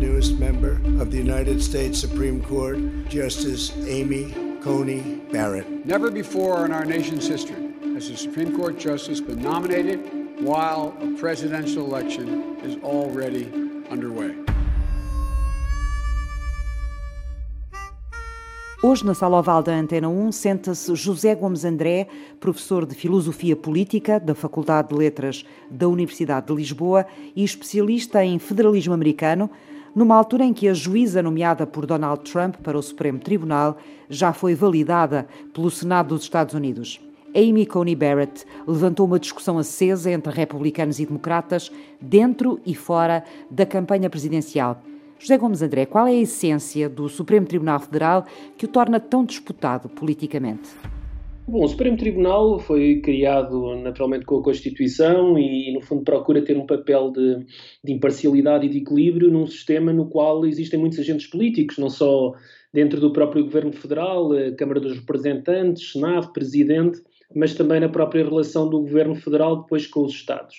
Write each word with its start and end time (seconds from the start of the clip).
newest 0.00 0.38
member 0.38 0.80
of 0.98 1.10
the 1.10 1.18
United 1.18 1.62
States 1.62 2.00
Supreme 2.00 2.42
Court, 2.42 2.78
Justice 3.08 3.70
Amy 3.86 4.32
Coney 4.62 5.20
Barrett. 5.30 5.66
Never 5.84 6.10
before 6.10 6.64
in 6.64 6.72
our 6.72 6.86
nation's 6.86 7.28
history 7.28 7.74
has 7.94 8.08
a 8.08 8.16
Supreme 8.16 8.56
Court 8.56 8.78
justice 8.78 9.20
been 9.20 9.42
nominated 9.42 10.00
while 10.40 10.94
a 11.02 11.18
presidential 11.18 11.84
election 11.84 12.56
is 12.64 12.82
already 12.82 13.44
underway. 13.90 14.34
Hoje, 18.82 19.04
na 19.04 19.12
sala 19.12 19.36
oval 19.36 19.62
da 19.62 19.72
Antena 19.72 20.08
1, 20.08 20.32
senta-se 20.32 20.90
José 20.96 21.34
Gomes 21.34 21.66
André, 21.66 22.08
professor 22.40 22.86
de 22.86 22.94
Filosofia 22.94 23.54
Política 23.54 24.18
da 24.18 24.34
Faculdade 24.34 24.88
de 24.88 24.94
Letras 24.94 25.44
da 25.70 25.86
Universidade 25.86 26.46
de 26.46 26.54
Lisboa 26.54 27.04
e 27.36 27.44
especialista 27.44 28.24
em 28.24 28.38
federalismo 28.38 28.94
americano, 28.94 29.50
numa 29.94 30.14
altura 30.14 30.44
em 30.44 30.52
que 30.52 30.68
a 30.68 30.74
juíza 30.74 31.22
nomeada 31.22 31.66
por 31.66 31.86
Donald 31.86 32.22
Trump 32.30 32.56
para 32.56 32.78
o 32.78 32.82
Supremo 32.82 33.18
Tribunal 33.18 33.76
já 34.08 34.32
foi 34.32 34.54
validada 34.54 35.26
pelo 35.52 35.70
Senado 35.70 36.08
dos 36.14 36.22
Estados 36.22 36.54
Unidos. 36.54 37.00
Amy 37.34 37.64
Coney 37.64 37.94
Barrett 37.94 38.44
levantou 38.66 39.06
uma 39.06 39.18
discussão 39.18 39.58
acesa 39.58 40.10
entre 40.10 40.32
republicanos 40.32 40.98
e 40.98 41.06
democratas 41.06 41.70
dentro 42.00 42.60
e 42.66 42.74
fora 42.74 43.24
da 43.50 43.64
campanha 43.64 44.10
presidencial. 44.10 44.82
José 45.18 45.36
Gomes 45.36 45.62
André, 45.62 45.86
qual 45.86 46.06
é 46.06 46.12
a 46.12 46.14
essência 46.14 46.88
do 46.88 47.08
Supremo 47.08 47.46
Tribunal 47.46 47.78
Federal 47.78 48.24
que 48.56 48.64
o 48.64 48.68
torna 48.68 48.98
tão 48.98 49.24
disputado 49.24 49.88
politicamente? 49.88 50.70
Bom, 51.50 51.64
o 51.64 51.68
Supremo 51.68 51.96
Tribunal 51.96 52.60
foi 52.60 53.00
criado 53.00 53.74
naturalmente 53.74 54.24
com 54.24 54.38
a 54.38 54.42
Constituição 54.42 55.36
e, 55.36 55.72
no 55.72 55.80
fundo, 55.80 56.04
procura 56.04 56.44
ter 56.44 56.56
um 56.56 56.64
papel 56.64 57.10
de, 57.10 57.44
de, 57.82 57.92
imparcialidade 57.92 58.66
e 58.66 58.68
de 58.68 58.78
equilíbrio 58.78 59.32
num 59.32 59.48
sistema 59.48 59.92
no 59.92 60.08
qual 60.08 60.46
existem 60.46 60.78
muitos 60.78 61.00
agentes 61.00 61.26
políticos, 61.26 61.76
não 61.76 61.90
só 61.90 62.34
dentro 62.72 63.00
do 63.00 63.12
próprio 63.12 63.42
Governo 63.42 63.72
Federal, 63.72 64.30
a 64.32 64.52
Câmara 64.52 64.78
dos 64.78 64.96
Representantes, 64.96 65.90
Senado, 65.90 66.32
Presidente, 66.32 67.02
mas 67.34 67.52
também 67.52 67.80
na 67.80 67.88
própria 67.88 68.22
relação 68.22 68.70
do 68.70 68.82
Governo 68.82 69.16
Federal 69.16 69.62
depois 69.62 69.88
com 69.88 70.04
os 70.04 70.12
Estados. 70.12 70.54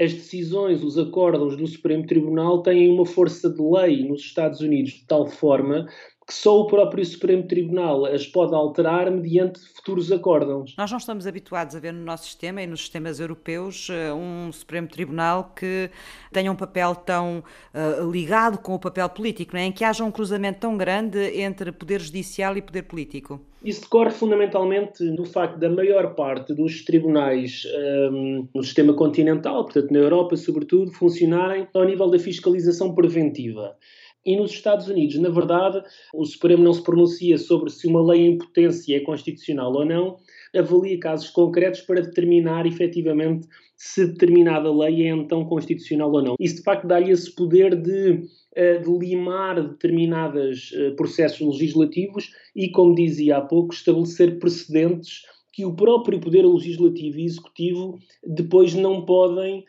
As 0.00 0.14
decisões, 0.14 0.82
os 0.82 0.96
acórdãos 0.96 1.54
do 1.54 1.66
Supremo 1.66 2.06
Tribunal 2.06 2.62
têm 2.62 2.88
uma 2.88 3.04
força 3.04 3.50
de 3.50 3.60
lei 3.60 4.08
nos 4.08 4.22
Estados 4.22 4.60
Unidos 4.60 4.92
de 4.92 5.06
tal 5.06 5.26
forma 5.26 5.86
que 6.30 6.36
só 6.36 6.60
o 6.60 6.66
próprio 6.68 7.04
Supremo 7.04 7.42
Tribunal 7.42 8.04
as 8.04 8.24
pode 8.24 8.54
alterar 8.54 9.10
mediante 9.10 9.58
futuros 9.74 10.12
acórdãos. 10.12 10.76
Nós 10.78 10.88
não 10.88 10.98
estamos 10.98 11.26
habituados 11.26 11.74
a 11.74 11.80
ver 11.80 11.92
no 11.92 12.04
nosso 12.04 12.26
sistema 12.26 12.62
e 12.62 12.68
nos 12.68 12.82
sistemas 12.82 13.18
europeus 13.18 13.88
eh, 13.90 14.12
um 14.12 14.52
Supremo 14.52 14.86
Tribunal 14.86 15.52
que 15.56 15.90
tenha 16.32 16.52
um 16.52 16.54
papel 16.54 16.94
tão 16.94 17.42
uh, 17.74 18.08
ligado 18.08 18.58
com 18.58 18.76
o 18.76 18.78
papel 18.78 19.08
político, 19.08 19.54
não 19.54 19.60
é? 19.60 19.64
em 19.64 19.72
que 19.72 19.82
haja 19.82 20.04
um 20.04 20.10
cruzamento 20.12 20.60
tão 20.60 20.76
grande 20.76 21.18
entre 21.40 21.72
poder 21.72 22.00
judicial 22.00 22.56
e 22.56 22.62
poder 22.62 22.84
político. 22.84 23.40
Isso 23.64 23.80
decorre 23.80 24.12
fundamentalmente 24.12 25.04
do 25.10 25.24
facto 25.24 25.58
da 25.58 25.68
maior 25.68 26.14
parte 26.14 26.54
dos 26.54 26.84
tribunais 26.84 27.64
um, 27.66 28.38
ehm, 28.38 28.48
no 28.54 28.62
sistema 28.62 28.94
continental, 28.94 29.64
portanto 29.64 29.90
na 29.90 29.98
Europa 29.98 30.36
sobretudo, 30.36 30.92
funcionarem 30.92 31.66
ao 31.74 31.84
nível 31.84 32.08
da 32.08 32.20
fiscalização 32.20 32.94
preventiva. 32.94 33.76
E 34.24 34.36
nos 34.36 34.52
Estados 34.52 34.86
Unidos, 34.86 35.16
na 35.16 35.30
verdade, 35.30 35.82
o 36.14 36.24
Supremo 36.24 36.62
não 36.62 36.74
se 36.74 36.82
pronuncia 36.82 37.38
sobre 37.38 37.70
se 37.70 37.86
uma 37.86 38.02
lei 38.02 38.26
em 38.26 38.36
potência 38.36 38.96
é 38.96 39.00
constitucional 39.00 39.72
ou 39.72 39.84
não, 39.84 40.16
avalia 40.54 40.98
casos 40.98 41.30
concretos 41.30 41.80
para 41.80 42.02
determinar 42.02 42.66
efetivamente 42.66 43.48
se 43.76 44.06
determinada 44.06 44.70
lei 44.70 45.06
é 45.06 45.08
então 45.08 45.46
constitucional 45.46 46.12
ou 46.12 46.22
não. 46.22 46.34
Isso 46.38 46.56
de 46.56 46.62
facto 46.62 46.86
dá-lhe 46.86 47.10
esse 47.10 47.34
poder 47.34 47.74
de, 47.74 48.20
eh, 48.54 48.76
de 48.76 48.90
limar 48.90 49.66
determinados 49.66 50.70
eh, 50.74 50.90
processos 50.90 51.40
legislativos 51.40 52.30
e, 52.54 52.70
como 52.70 52.94
dizia 52.94 53.38
há 53.38 53.40
pouco, 53.40 53.72
estabelecer 53.72 54.38
precedentes 54.38 55.22
que 55.52 55.64
o 55.64 55.74
próprio 55.74 56.20
Poder 56.20 56.46
Legislativo 56.46 57.18
e 57.18 57.24
Executivo 57.24 57.98
depois 58.24 58.74
não 58.74 59.04
podem 59.04 59.64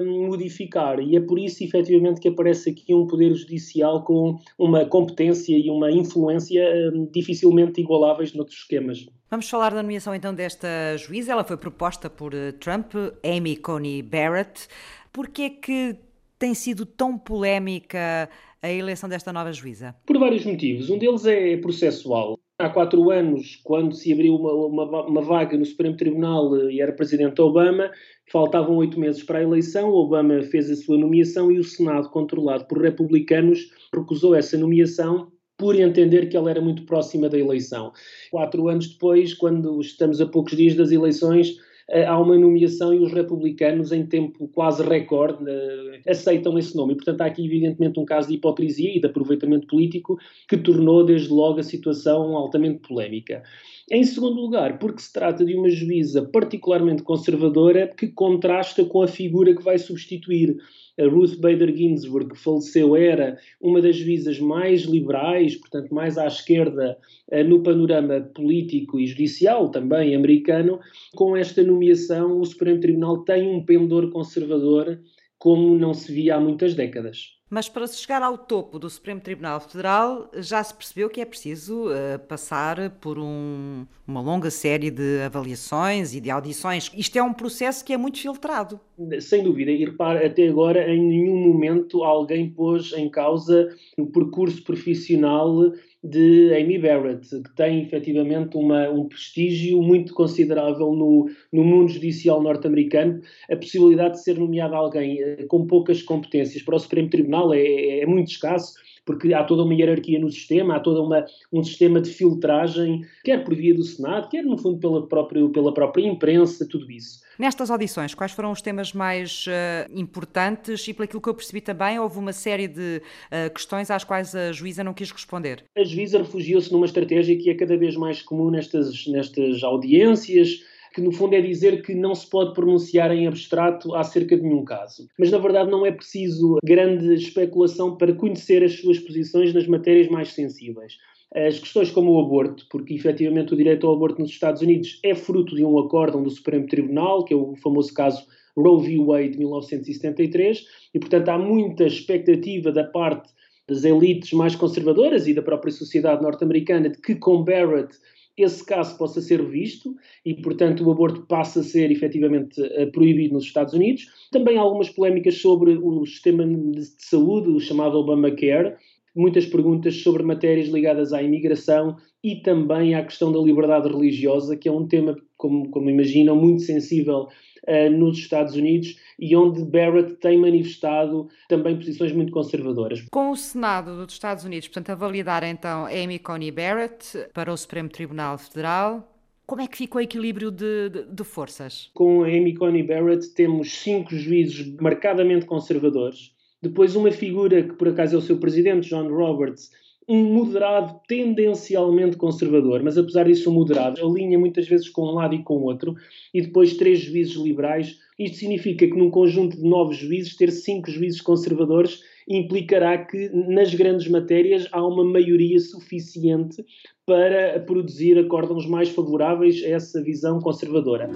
um, 0.00 0.28
modificar. 0.28 1.00
E 1.00 1.16
é 1.16 1.20
por 1.20 1.38
isso, 1.38 1.64
efetivamente, 1.64 2.20
que 2.20 2.28
aparece 2.28 2.70
aqui 2.70 2.94
um 2.94 3.06
Poder 3.06 3.34
Judicial 3.34 4.04
com 4.04 4.36
uma 4.58 4.84
competência 4.84 5.56
e 5.56 5.68
uma 5.70 5.90
influência 5.90 6.62
um, 6.92 7.06
dificilmente 7.06 7.80
igualáveis 7.80 8.32
noutros 8.32 8.58
esquemas. 8.58 9.06
Vamos 9.28 9.48
falar 9.48 9.74
da 9.74 9.82
nomeação 9.82 10.14
então 10.14 10.32
desta 10.32 10.96
juíza. 10.96 11.32
Ela 11.32 11.42
foi 11.42 11.56
proposta 11.56 12.08
por 12.08 12.32
eh, 12.32 12.52
Trump, 12.52 12.94
Amy 13.24 13.56
Coney 13.56 14.00
Barrett. 14.02 14.68
Por 15.12 15.28
que 15.28 15.42
é 15.42 15.50
que 15.50 15.96
tem 16.38 16.54
sido 16.54 16.86
tão 16.86 17.18
polémica 17.18 18.28
a 18.62 18.70
eleição 18.70 19.08
desta 19.08 19.32
nova 19.32 19.52
juíza? 19.52 19.96
Por 20.06 20.18
vários 20.18 20.44
motivos. 20.44 20.90
Um 20.90 20.98
deles 20.98 21.26
é 21.26 21.56
processual. 21.56 22.38
Há 22.58 22.70
quatro 22.70 23.10
anos, 23.10 23.60
quando 23.62 23.94
se 23.94 24.10
abriu 24.10 24.34
uma, 24.34 24.50
uma, 24.84 25.06
uma, 25.06 25.20
vaga 25.20 25.58
no 25.58 25.64
Supremo 25.66 25.94
Tribunal 25.94 26.56
eh, 26.56 26.72
e 26.72 26.80
era 26.80 26.90
presidente 26.90 27.38
Obama, 27.42 27.90
faltavam 28.32 28.76
oito 28.76 28.98
meses 28.98 29.22
para 29.22 29.40
a 29.40 29.42
eleição. 29.42 29.90
Obama 29.90 30.42
fez 30.42 30.70
a 30.70 30.76
sua 30.76 30.96
nomeação 30.96 31.52
e 31.52 31.58
o 31.58 31.64
Senado, 31.64 32.08
controlado 32.08 32.64
por 32.64 32.80
republicanos, 32.80 33.70
recusou 33.94 34.34
essa 34.34 34.56
nomeação 34.56 35.30
por 35.58 35.78
entender 35.78 36.30
que 36.30 36.36
ela 36.36 36.50
era 36.50 36.62
muito 36.62 36.86
próxima 36.86 37.28
da 37.28 37.38
eleição. 37.38 37.92
Quatro 38.30 38.68
anos 38.68 38.88
depois, 38.88 39.34
quando 39.34 39.78
estamos 39.82 40.18
a 40.22 40.26
poucos 40.26 40.56
dias 40.56 40.74
das 40.74 40.90
eleições, 40.90 41.58
há 41.88 42.18
uma 42.18 42.36
nomeação 42.36 42.92
e 42.92 42.98
os 42.98 43.12
republicanos, 43.12 43.92
em 43.92 44.04
tempo 44.04 44.48
quase 44.48 44.82
recorde, 44.82 45.44
eh, 45.48 46.00
aceitam 46.10 46.58
esse 46.58 46.76
nome. 46.76 46.92
E, 46.92 46.96
portanto, 46.96 47.20
há 47.20 47.26
aqui, 47.26 47.44
evidentemente, 47.44 48.00
um 48.00 48.04
caso 48.04 48.28
de 48.28 48.34
hipocrisia 48.34 48.96
e 48.96 49.00
de 49.00 49.06
aproveitamento 49.06 49.66
político 49.66 50.18
que 50.48 50.56
tornou, 50.56 51.04
desde 51.04 51.28
logo, 51.28 51.60
a 51.60 51.62
situação 51.62 52.36
altamente 52.36 52.80
polémica. 52.80 53.42
Em 53.88 54.02
segundo 54.02 54.40
lugar, 54.40 54.80
porque 54.80 55.00
se 55.00 55.12
trata 55.12 55.44
de 55.44 55.54
uma 55.54 55.70
juíza 55.70 56.20
particularmente 56.20 57.04
conservadora 57.04 57.86
que 57.86 58.08
contrasta 58.08 58.84
com 58.84 59.00
a 59.00 59.06
figura 59.06 59.54
que 59.54 59.62
vai 59.62 59.78
substituir. 59.78 60.56
A 60.98 61.04
Ruth 61.06 61.38
Bader 61.38 61.72
Ginsburg, 61.76 62.30
que 62.30 62.38
faleceu, 62.38 62.96
era 62.96 63.38
uma 63.60 63.80
das 63.80 63.94
juízas 63.94 64.40
mais 64.40 64.82
liberais, 64.82 65.54
portanto, 65.54 65.94
mais 65.94 66.18
à 66.18 66.26
esquerda 66.26 66.98
eh, 67.30 67.44
no 67.44 67.62
panorama 67.62 68.20
político 68.34 68.98
e 68.98 69.06
judicial 69.06 69.70
também 69.70 70.16
americano. 70.16 70.80
Com 71.14 71.36
esta 71.36 71.62
nomeação, 71.62 72.40
o 72.40 72.44
Supremo 72.44 72.80
Tribunal 72.80 73.22
tem 73.22 73.46
um 73.46 73.64
pendor 73.64 74.10
conservador 74.10 74.98
como 75.38 75.78
não 75.78 75.94
se 75.94 76.10
via 76.10 76.34
há 76.34 76.40
muitas 76.40 76.74
décadas. 76.74 77.35
Mas 77.48 77.68
para 77.68 77.86
se 77.86 77.98
chegar 77.98 78.22
ao 78.22 78.36
topo 78.36 78.76
do 78.76 78.90
Supremo 78.90 79.20
Tribunal 79.20 79.60
Federal, 79.60 80.28
já 80.34 80.62
se 80.64 80.74
percebeu 80.74 81.08
que 81.08 81.20
é 81.20 81.24
preciso 81.24 81.86
uh, 81.86 82.18
passar 82.26 82.90
por 83.00 83.20
um, 83.20 83.86
uma 84.06 84.20
longa 84.20 84.50
série 84.50 84.90
de 84.90 85.20
avaliações 85.24 86.12
e 86.12 86.20
de 86.20 86.28
audições. 86.28 86.90
Isto 86.92 87.18
é 87.18 87.22
um 87.22 87.32
processo 87.32 87.84
que 87.84 87.92
é 87.92 87.96
muito 87.96 88.18
filtrado. 88.18 88.80
Sem 89.20 89.44
dúvida, 89.44 89.70
e 89.70 89.84
repare, 89.84 90.26
até 90.26 90.48
agora 90.48 90.92
em 90.92 91.00
nenhum 91.00 91.52
momento 91.52 92.02
alguém 92.02 92.50
pôs 92.50 92.92
em 92.92 93.08
causa 93.08 93.68
o 93.96 94.06
percurso 94.06 94.64
profissional 94.64 95.72
de 96.08 96.54
Amy 96.54 96.78
Barrett, 96.78 97.28
que 97.28 97.54
tem 97.56 97.82
efetivamente 97.82 98.56
uma, 98.56 98.88
um 98.90 99.08
prestígio 99.08 99.82
muito 99.82 100.14
considerável 100.14 100.92
no, 100.92 101.28
no 101.52 101.64
mundo 101.64 101.90
judicial 101.90 102.42
norte-americano. 102.42 103.20
A 103.50 103.56
possibilidade 103.56 104.14
de 104.14 104.22
ser 104.22 104.38
nomeado 104.38 104.74
alguém 104.74 105.20
eh, 105.20 105.44
com 105.48 105.66
poucas 105.66 106.02
competências 106.02 106.62
para 106.62 106.76
o 106.76 106.78
Supremo 106.78 107.10
Tribunal 107.10 107.52
é, 107.52 108.00
é 108.00 108.06
muito 108.06 108.30
escasso 108.30 108.74
porque 109.06 109.32
há 109.32 109.44
toda 109.44 109.62
uma 109.62 109.72
hierarquia 109.72 110.18
no 110.18 110.28
sistema, 110.28 110.76
há 110.76 110.80
todo 110.80 111.08
um 111.52 111.62
sistema 111.62 112.00
de 112.00 112.10
filtragem, 112.10 113.02
quer 113.24 113.44
por 113.44 113.54
via 113.54 113.72
do 113.72 113.84
Senado, 113.84 114.28
quer 114.28 114.44
no 114.44 114.58
fundo 114.58 114.78
pela 114.78 115.06
própria, 115.06 115.48
pela 115.48 115.72
própria 115.72 116.04
imprensa, 116.04 116.66
tudo 116.68 116.90
isso. 116.90 117.20
Nestas 117.38 117.70
audições, 117.70 118.14
quais 118.14 118.32
foram 118.32 118.50
os 118.50 118.62
temas 118.62 118.94
mais 118.94 119.44
uh, 119.46 119.92
importantes 119.94 120.88
e, 120.88 120.94
pelo 120.94 121.06
que 121.20 121.28
eu 121.28 121.34
percebi 121.34 121.60
também, 121.60 121.98
houve 121.98 122.18
uma 122.18 122.32
série 122.32 122.66
de 122.66 123.02
uh, 123.26 123.52
questões 123.52 123.90
às 123.90 124.04
quais 124.04 124.34
a 124.34 124.52
juíza 124.52 124.82
não 124.82 124.94
quis 124.94 125.10
responder? 125.10 125.64
A 125.76 125.84
juíza 125.84 126.18
refugiou-se 126.18 126.72
numa 126.72 126.86
estratégia 126.86 127.36
que 127.36 127.50
é 127.50 127.54
cada 127.54 127.76
vez 127.76 127.94
mais 127.94 128.22
comum 128.22 128.50
nestas, 128.50 129.06
nestas 129.06 129.62
audiências, 129.62 130.62
que 130.94 131.00
no 131.02 131.12
fundo 131.12 131.34
é 131.34 131.42
dizer 131.42 131.82
que 131.82 131.94
não 131.94 132.14
se 132.14 132.26
pode 132.26 132.54
pronunciar 132.54 133.12
em 133.12 133.26
abstrato 133.26 133.94
acerca 133.94 134.34
de 134.34 134.42
nenhum 134.42 134.64
caso. 134.64 135.06
Mas 135.18 135.30
na 135.30 135.36
verdade 135.36 135.70
não 135.70 135.84
é 135.84 135.92
preciso 135.92 136.56
grande 136.64 137.12
especulação 137.12 137.98
para 137.98 138.14
conhecer 138.14 138.64
as 138.64 138.80
suas 138.80 138.98
posições 138.98 139.52
nas 139.52 139.66
matérias 139.66 140.08
mais 140.08 140.32
sensíveis. 140.32 140.96
As 141.36 141.58
questões 141.58 141.90
como 141.90 142.12
o 142.12 142.20
aborto, 142.20 142.66
porque 142.70 142.94
efetivamente 142.94 143.52
o 143.52 143.56
direito 143.58 143.86
ao 143.86 143.94
aborto 143.94 144.22
nos 144.22 144.30
Estados 144.30 144.62
Unidos 144.62 144.98
é 145.04 145.14
fruto 145.14 145.54
de 145.54 145.62
um 145.62 145.78
acórdão 145.78 146.22
do 146.22 146.30
Supremo 146.30 146.66
Tribunal, 146.66 147.26
que 147.26 147.34
é 147.34 147.36
o 147.36 147.54
famoso 147.56 147.92
caso 147.92 148.26
Roe 148.56 148.86
v. 148.86 149.04
Wade 149.04 149.32
de 149.32 149.38
1973, 149.40 150.64
e 150.94 150.98
portanto 150.98 151.28
há 151.28 151.38
muita 151.38 151.84
expectativa 151.84 152.72
da 152.72 152.84
parte 152.84 153.28
das 153.68 153.84
elites 153.84 154.32
mais 154.32 154.56
conservadoras 154.56 155.28
e 155.28 155.34
da 155.34 155.42
própria 155.42 155.72
sociedade 155.72 156.22
norte-americana 156.22 156.88
de 156.88 156.98
que 156.98 157.14
com 157.16 157.44
Barrett 157.44 157.94
esse 158.34 158.64
caso 158.64 158.96
possa 158.96 159.20
ser 159.20 159.44
visto 159.46 159.94
e, 160.24 160.34
portanto, 160.34 160.84
o 160.84 160.90
aborto 160.90 161.26
passa 161.26 161.60
a 161.60 161.62
ser 161.62 161.90
efetivamente 161.90 162.62
eh, 162.62 162.86
proibido 162.86 163.34
nos 163.34 163.44
Estados 163.44 163.72
Unidos. 163.72 164.06
Também 164.30 164.58
há 164.58 164.60
algumas 164.60 164.90
polémicas 164.90 165.38
sobre 165.38 165.76
o 165.76 166.04
sistema 166.04 166.46
de 166.46 166.84
saúde, 166.98 167.48
o 167.48 167.58
chamado 167.58 167.96
Obamacare, 167.96 168.76
muitas 169.16 169.46
perguntas 169.46 169.96
sobre 170.02 170.22
matérias 170.22 170.68
ligadas 170.68 171.12
à 171.12 171.22
imigração 171.22 171.96
e 172.22 172.36
também 172.36 172.94
à 172.94 173.02
questão 173.02 173.32
da 173.32 173.38
liberdade 173.38 173.88
religiosa, 173.88 174.56
que 174.56 174.68
é 174.68 174.72
um 174.72 174.86
tema, 174.86 175.16
como, 175.36 175.70
como 175.70 175.88
imaginam, 175.88 176.36
muito 176.36 176.62
sensível 176.62 177.28
uh, 177.66 177.90
nos 177.90 178.18
Estados 178.18 178.54
Unidos 178.54 178.96
e 179.18 179.34
onde 179.34 179.64
Barrett 179.64 180.14
tem 180.16 180.38
manifestado 180.38 181.28
também 181.48 181.76
posições 181.76 182.12
muito 182.12 182.32
conservadoras. 182.32 183.06
Com 183.10 183.30
o 183.30 183.36
Senado 183.36 184.04
dos 184.04 184.14
Estados 184.14 184.44
Unidos, 184.44 184.68
portanto, 184.68 184.90
a 184.90 184.94
validar 184.94 185.42
então 185.44 185.86
Amy 185.86 186.18
Coney 186.18 186.50
Barrett 186.50 187.26
para 187.32 187.52
o 187.52 187.56
Supremo 187.56 187.88
Tribunal 187.88 188.36
Federal, 188.38 189.12
como 189.46 189.62
é 189.62 189.66
que 189.68 189.76
ficou 189.76 190.00
o 190.00 190.02
equilíbrio 190.02 190.50
de, 190.50 190.90
de, 190.90 191.04
de, 191.04 191.24
forças? 191.24 191.88
Com 191.94 192.24
a 192.24 192.26
Amy 192.26 192.54
Coney 192.54 192.82
Barrett 192.82 193.28
temos 193.28 193.72
cinco 193.78 194.14
juízes 194.14 194.66
marcadamente 194.80 195.46
conservadores, 195.46 196.32
depois 196.62 196.96
uma 196.96 197.10
figura 197.10 197.62
que 197.62 197.74
por 197.74 197.88
acaso 197.88 198.16
é 198.16 198.18
o 198.18 198.22
seu 198.22 198.38
presidente, 198.38 198.88
John 198.88 199.08
Roberts, 199.08 199.70
um 200.08 200.22
moderado 200.32 201.00
tendencialmente 201.08 202.16
conservador, 202.16 202.82
mas 202.82 202.96
apesar 202.96 203.24
disso 203.24 203.50
um 203.50 203.54
moderado, 203.54 204.04
alinha 204.06 204.38
muitas 204.38 204.68
vezes 204.68 204.88
com 204.88 205.02
um 205.02 205.14
lado 205.14 205.34
e 205.34 205.42
com 205.42 205.54
o 205.54 205.64
outro, 205.64 205.96
e 206.32 206.40
depois 206.40 206.76
três 206.76 207.00
juízes 207.00 207.34
liberais. 207.34 207.98
Isto 208.18 208.38
significa 208.38 208.86
que 208.86 208.96
num 208.96 209.10
conjunto 209.10 209.56
de 209.56 209.64
nove 209.64 209.94
juízes, 209.94 210.36
ter 210.36 210.52
cinco 210.52 210.90
juízes 210.90 211.20
conservadores 211.20 212.00
implicará 212.28 213.04
que 213.04 213.28
nas 213.30 213.74
grandes 213.74 214.08
matérias 214.08 214.68
há 214.72 214.84
uma 214.84 215.04
maioria 215.04 215.58
suficiente 215.58 216.64
para 217.04 217.60
produzir 217.60 218.18
acórdãos 218.18 218.66
mais 218.66 218.88
favoráveis 218.88 219.62
a 219.64 219.68
essa 219.68 220.02
visão 220.02 220.40
conservadora. 220.40 221.10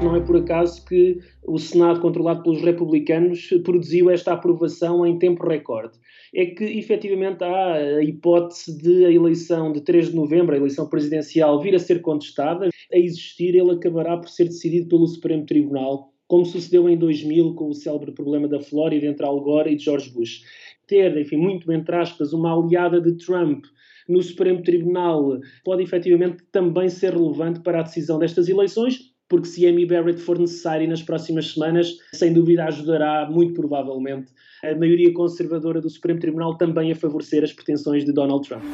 Não 0.00 0.14
é 0.14 0.20
por 0.20 0.36
acaso 0.36 0.84
que 0.84 1.18
o 1.44 1.58
Senado, 1.58 2.00
controlado 2.00 2.44
pelos 2.44 2.62
republicanos, 2.62 3.48
produziu 3.64 4.08
esta 4.08 4.32
aprovação 4.32 5.04
em 5.04 5.18
tempo 5.18 5.44
recorde. 5.44 5.98
É 6.32 6.46
que, 6.46 6.62
efetivamente, 6.64 7.42
há 7.42 7.74
a 7.74 8.04
hipótese 8.04 8.78
de 8.78 9.04
a 9.04 9.10
eleição 9.10 9.72
de 9.72 9.80
3 9.80 10.10
de 10.10 10.16
novembro, 10.16 10.54
a 10.54 10.58
eleição 10.58 10.88
presidencial, 10.88 11.60
vir 11.60 11.74
a 11.74 11.80
ser 11.80 12.00
contestada. 12.00 12.68
A 12.92 12.96
existir, 12.96 13.56
ele 13.56 13.72
acabará 13.72 14.16
por 14.16 14.28
ser 14.28 14.44
decidido 14.44 14.88
pelo 14.88 15.06
Supremo 15.06 15.44
Tribunal, 15.44 16.12
como 16.28 16.44
sucedeu 16.44 16.88
em 16.88 16.96
2000 16.96 17.54
com 17.54 17.68
o 17.68 17.74
célebre 17.74 18.12
problema 18.12 18.46
da 18.46 18.60
Flórida 18.60 19.06
entre 19.06 19.26
Al 19.26 19.40
Gore 19.40 19.74
e 19.74 19.78
George 19.78 20.10
Bush. 20.10 20.42
Ter, 20.86 21.18
enfim, 21.18 21.38
muito 21.38 21.70
entre 21.72 21.96
aspas, 21.96 22.32
uma 22.32 22.54
aliada 22.54 23.00
de 23.00 23.16
Trump 23.16 23.64
no 24.08 24.22
Supremo 24.22 24.62
Tribunal 24.62 25.40
pode 25.64 25.82
efetivamente 25.82 26.44
também 26.52 26.88
ser 26.88 27.14
relevante 27.14 27.60
para 27.60 27.80
a 27.80 27.82
decisão 27.82 28.18
destas 28.18 28.48
eleições, 28.48 29.17
porque 29.28 29.46
se 29.46 29.66
Amy 29.66 29.84
Barrett 29.84 30.20
for 30.20 30.38
necessária 30.38 30.86
nas 30.88 31.02
próximas 31.02 31.52
semanas, 31.52 31.98
sem 32.12 32.32
dúvida 32.32 32.64
ajudará, 32.64 33.28
muito 33.30 33.54
provavelmente, 33.54 34.32
a 34.64 34.74
maioria 34.74 35.12
conservadora 35.12 35.80
do 35.80 35.90
Supremo 35.90 36.18
Tribunal 36.18 36.56
também 36.56 36.90
a 36.90 36.96
favorecer 36.96 37.44
as 37.44 37.52
pretensões 37.52 38.04
de 38.04 38.12
Donald 38.12 38.48
Trump. 38.48 38.64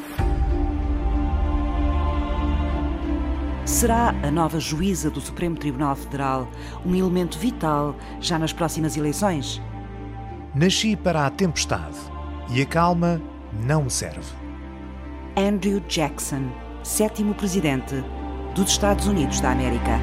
Será 3.65 4.09
a 4.23 4.31
nova 4.31 4.59
juíza 4.59 5.09
do 5.09 5.19
Supremo 5.19 5.57
Tribunal 5.57 5.95
Federal 5.95 6.49
um 6.85 6.95
elemento 6.95 7.37
vital 7.37 7.95
já 8.21 8.39
nas 8.39 8.53
próximas 8.53 8.95
eleições? 8.95 9.61
Nasci 10.55 10.95
para 10.95 11.25
a 11.25 11.29
tempestade 11.29 11.97
e 12.55 12.61
a 12.61 12.65
calma 12.65 13.21
não 13.67 13.83
me 13.83 13.89
serve. 13.89 14.31
Andrew 15.35 15.81
Jackson, 15.89 16.49
sétimo 16.83 17.33
presidente 17.33 17.95
dos 18.55 18.71
Estados 18.71 19.07
Unidos 19.07 19.41
da 19.41 19.51
América. 19.51 19.99